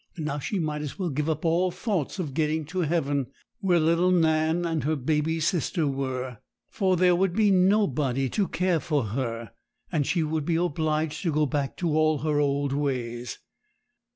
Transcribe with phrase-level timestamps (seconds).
[0.15, 3.27] And now she might as well give up all thoughts of getting to heaven,
[3.59, 6.39] where little Nan and her baby sister were;
[6.71, 9.51] for there would be nobody to care for her,
[9.91, 13.37] and she would be obliged to go back to all her old ways.